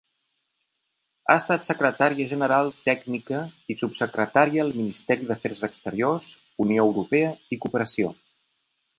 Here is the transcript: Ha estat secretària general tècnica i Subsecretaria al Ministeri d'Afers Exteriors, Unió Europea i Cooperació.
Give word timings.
Ha 1.31 1.33
estat 1.41 1.67
secretària 1.67 2.25
general 2.31 2.71
tècnica 2.87 3.41
i 3.73 3.75
Subsecretaria 3.81 4.63
al 4.63 4.73
Ministeri 4.79 5.27
d'Afers 5.33 5.61
Exteriors, 5.69 6.31
Unió 6.65 6.87
Europea 6.93 7.29
i 7.57 7.61
Cooperació. 7.67 8.11